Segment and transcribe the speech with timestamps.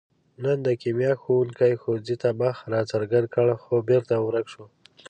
[0.43, 4.65] نن د کیمیا ښوونګي ښوونځي ته مخ را څرګند کړ، خو بېرته ورک شو.